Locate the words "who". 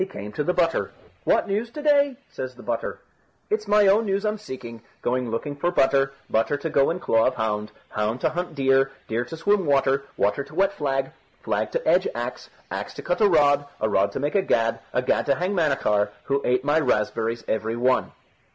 16.23-16.41